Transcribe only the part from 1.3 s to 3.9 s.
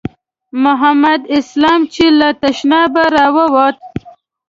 اسلام چې له تشنابه راووت.